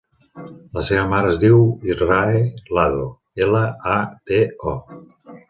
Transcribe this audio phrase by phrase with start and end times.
[0.77, 2.41] La meva mare es diu Israe
[2.79, 3.05] Lado:
[3.47, 3.63] ela,
[3.99, 4.01] a,
[4.33, 4.43] de,
[4.75, 4.77] o.